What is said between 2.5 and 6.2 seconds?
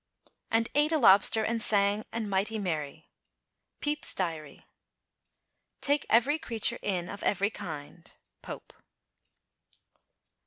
merry. Pepys' Diary. Take